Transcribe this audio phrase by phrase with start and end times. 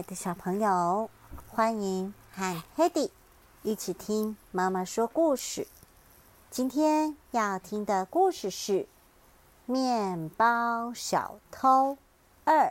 [0.00, 1.10] 爱的小朋友，
[1.50, 3.10] 欢迎和 Hedy
[3.62, 5.66] 一起听妈妈说故事。
[6.50, 8.72] 今天要听的故事是
[9.66, 11.98] 《面包小偷
[12.44, 12.68] 二》，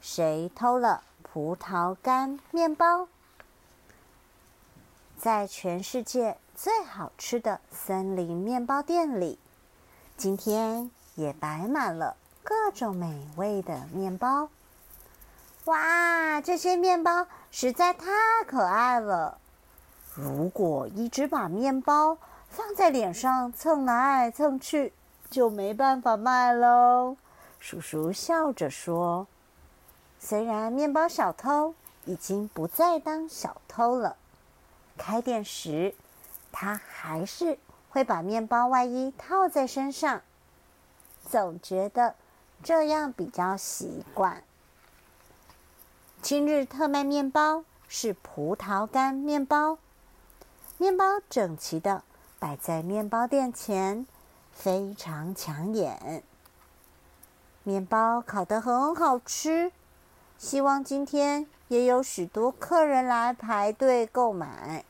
[0.00, 3.06] 谁偷了葡萄干面包？
[5.16, 9.38] 在全世界最好吃的森林面包店里，
[10.16, 14.48] 今天也摆满了各种美味的面包。
[15.68, 18.06] 哇，这些面包实在太
[18.46, 19.36] 可爱了！
[20.14, 22.16] 如果一直把面包
[22.48, 24.94] 放在脸上蹭来蹭去，
[25.28, 27.18] 就没办法卖喽。
[27.60, 29.26] 叔叔笑着说
[30.18, 31.74] ：“虽然面包小偷
[32.06, 34.16] 已经不再当小偷了，
[34.96, 35.94] 开店时
[36.50, 37.58] 他还是
[37.90, 40.22] 会把面包外衣套在身上，
[41.28, 42.14] 总觉得
[42.62, 44.42] 这样比较习惯。”
[46.20, 49.78] 今日特卖面包是葡萄干面包，
[50.76, 52.02] 面包整齐的
[52.38, 54.04] 摆在面包店前，
[54.52, 56.22] 非常抢眼。
[57.62, 59.72] 面包烤得很好吃，
[60.36, 64.84] 希望今天也有许多客人来排队购买。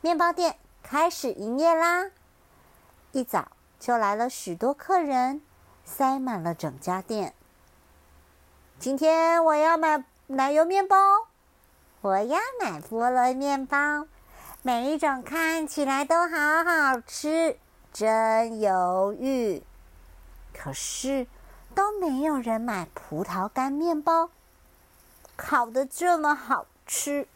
[0.00, 2.10] 面包店开始营业啦！
[3.12, 5.40] 一早就来了许多客人，
[5.84, 7.32] 塞满了整家店。
[8.78, 10.96] 今天我要买奶油面包，
[12.02, 14.06] 我要买菠萝面包，
[14.62, 17.56] 每一种看起来都好好吃，
[17.92, 19.62] 真犹豫。
[20.52, 21.26] 可是
[21.74, 24.28] 都没有人买葡萄干面包，
[25.36, 27.26] 烤的这么好吃，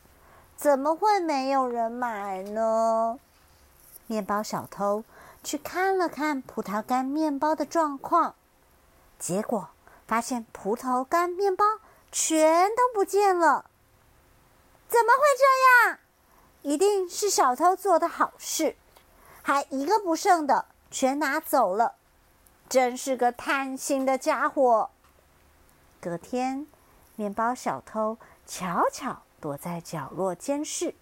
[0.57, 3.19] 怎么会没有人买呢？
[4.07, 5.05] 面包小偷
[5.43, 8.35] 去看了看葡萄干面包的状况，
[9.19, 9.71] 结果。
[10.11, 11.65] 发现葡萄干面包
[12.11, 13.71] 全都不见了，
[14.89, 16.01] 怎么会这样？
[16.63, 18.75] 一定是小偷做的好事，
[19.41, 21.95] 还一个不剩的全拿走了，
[22.69, 24.91] 真是个贪心的家伙。
[26.01, 26.67] 隔天，
[27.15, 30.93] 面包小偷悄悄躲在角落监视，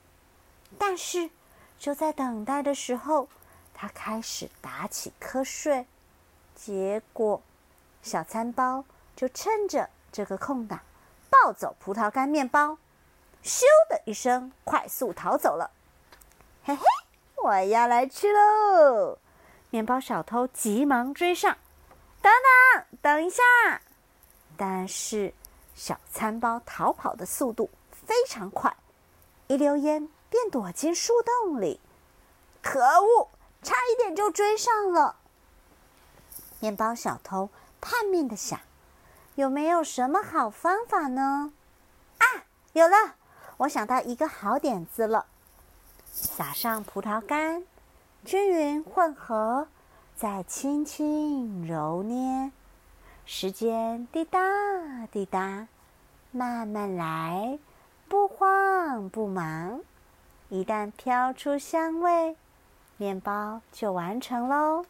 [0.79, 1.31] 但是
[1.79, 3.31] 就在等待的时候，
[3.73, 5.87] 他开始打起瞌睡，
[6.55, 7.41] 结果
[8.03, 8.85] 小餐包。
[9.19, 10.79] 就趁着这个空档，
[11.29, 12.79] 抱走葡萄干面包，
[13.43, 15.73] 咻的一声，快速逃走了。
[16.63, 16.85] 嘿嘿，
[17.43, 19.19] 我要来吃喽！
[19.71, 21.59] 面包小偷急忙追上，
[22.23, 22.33] 等
[22.73, 23.43] 等，等一下！
[24.57, 25.35] 但是
[25.75, 28.77] 小餐包逃跑的速度非常快，
[29.49, 31.81] 一溜烟便躲进树洞里。
[32.63, 33.29] 可恶，
[33.65, 35.17] 差一点就追上了！
[36.61, 37.51] 面包小偷
[37.81, 38.61] 叛命的想。
[39.39, 41.53] 有没有什么好方法呢？
[42.19, 42.27] 啊，
[42.73, 43.15] 有了！
[43.59, 45.27] 我想到一个好点子了。
[46.11, 47.63] 撒上葡萄干，
[48.25, 49.69] 均匀混合，
[50.17, 52.51] 再轻轻揉捏，
[53.25, 54.41] 时间滴答
[55.13, 55.69] 滴答，
[56.33, 57.61] 慢慢来，
[58.09, 59.81] 不慌不忙。
[60.49, 62.37] 一旦飘出香味，
[62.97, 64.85] 面包就完成喽。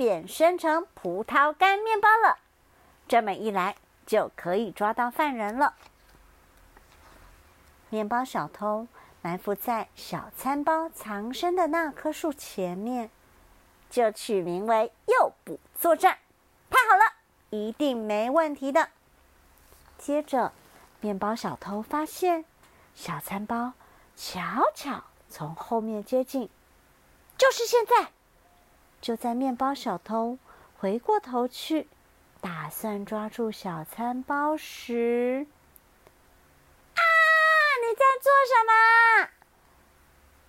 [0.00, 2.38] 变身成葡萄干面包了！
[3.06, 5.74] 这么一来，就可以抓到犯人了。
[7.90, 8.88] 面包小偷
[9.20, 13.10] 埋伏在小餐包藏身的那棵树前面，
[13.90, 16.16] 就取名为“诱捕作战”。
[16.70, 17.16] 太好了，
[17.50, 18.88] 一定没问题的。
[19.98, 20.52] 接着，
[21.00, 22.46] 面包小偷发现
[22.94, 23.74] 小餐包
[24.16, 24.40] 悄
[24.74, 26.48] 悄从后面接近，
[27.36, 28.12] 就是现在。
[29.00, 30.38] 就在面包小偷
[30.78, 31.88] 回过头去，
[32.40, 35.46] 打算抓住小餐包时，
[36.94, 37.00] 啊！
[37.82, 39.30] 你在做什么？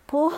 [0.06, 0.30] 葡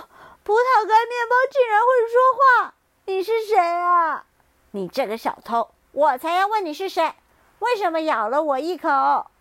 [0.44, 2.76] 葡萄干面包竟然会说话！
[3.06, 4.26] 你是谁啊？
[4.72, 5.72] 你这个小偷！
[5.92, 7.16] 我才要问你是谁？
[7.60, 9.32] 为什么咬了我一口？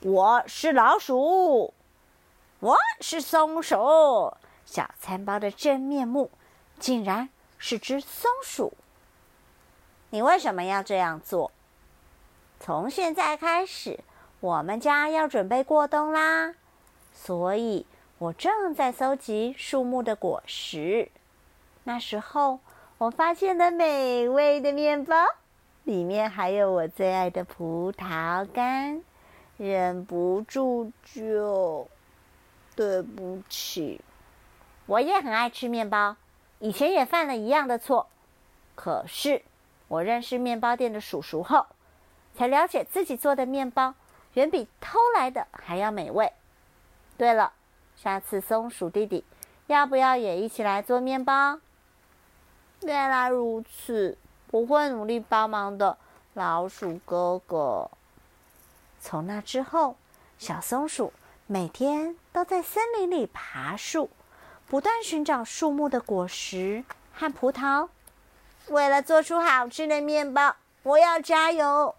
[0.00, 1.72] 我是老鼠，
[2.58, 4.36] 我是松鼠。
[4.64, 6.30] 小餐包的真面目。
[6.82, 8.72] 竟然是只松鼠！
[10.10, 11.52] 你为什么要这样做？
[12.58, 14.00] 从现在开始，
[14.40, 16.56] 我们家要准备过冬啦，
[17.14, 17.86] 所以
[18.18, 21.08] 我正在搜集树木的果实。
[21.84, 22.58] 那时候，
[22.98, 25.14] 我发现了美味的面包，
[25.84, 29.00] 里面还有我最爱的葡萄干，
[29.56, 31.88] 忍不住就……
[32.74, 34.00] 对不起，
[34.86, 36.16] 我也很爱吃面包。
[36.62, 38.06] 以前也犯了一样的错，
[38.76, 39.42] 可是
[39.88, 41.66] 我认识面包店的叔叔后，
[42.36, 43.94] 才了解自己做的面包
[44.34, 46.32] 远比偷来的还要美味。
[47.18, 47.52] 对了，
[47.96, 49.24] 下次松鼠弟弟
[49.66, 51.58] 要不要也一起来做面包？
[52.82, 54.16] 原来如此，
[54.46, 55.98] 不会努力帮忙的
[56.34, 57.90] 老鼠哥哥。
[59.00, 59.96] 从那之后，
[60.38, 61.12] 小松鼠
[61.48, 64.08] 每天都在森林里爬树，
[64.68, 67.88] 不断寻找树木的果实和葡萄。
[68.68, 71.94] 为了做出好吃的面包，我要加油。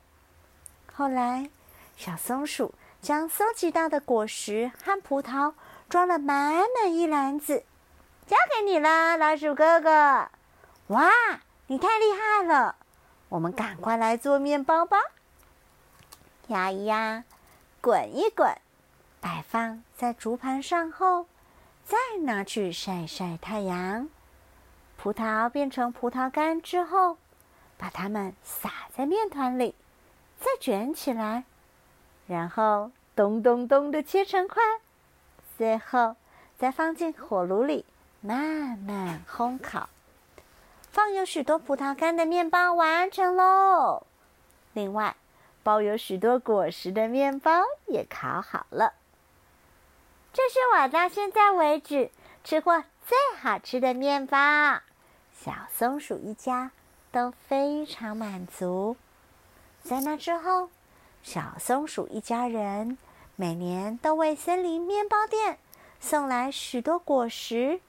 [0.93, 1.49] 后来，
[1.97, 5.53] 小松鼠将搜集到的果实和葡萄
[5.89, 7.63] 装了满满一篮子，
[8.25, 10.29] 交给你了，老鼠哥哥。
[10.87, 11.09] 哇，
[11.67, 12.75] 你太厉害了！
[13.29, 14.97] 我们赶快来做面包吧。
[16.47, 17.23] 压一压，
[17.81, 18.55] 滚一滚，
[19.19, 21.27] 摆放在竹盘上后，
[21.85, 24.09] 再拿去晒晒太阳。
[24.97, 27.17] 葡萄变成葡萄干之后，
[27.77, 29.75] 把它们撒在面团里，
[30.39, 31.43] 再卷起来，
[32.25, 34.63] 然后咚咚咚的切成块，
[35.57, 36.15] 最后
[36.57, 37.85] 再放进火炉里
[38.21, 39.89] 慢慢烘烤。
[40.89, 44.05] 放有许多葡萄干的面包完成喽。
[44.73, 45.15] 另外，
[45.63, 48.93] 包有许多果实的面包也烤好了。
[50.33, 52.09] 这是我到现在为止
[52.43, 54.81] 吃过最好吃的面包。
[55.31, 56.71] 小松鼠一家
[57.11, 58.97] 都非常满足。
[59.83, 60.69] 在那之后，
[61.21, 62.97] 小松鼠一家人
[63.35, 65.59] 每年都为森林面包店
[65.99, 67.79] 送来许多果实。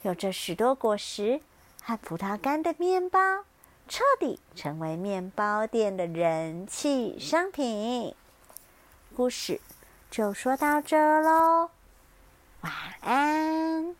[0.00, 1.42] 有着许多果实
[1.82, 3.44] 和葡萄干的面包，
[3.86, 8.14] 彻底成为面包店的人气商品。
[9.14, 9.60] 故事
[10.16, 11.68] 就说到这喽，
[12.62, 12.72] 晚
[13.02, 13.94] 安。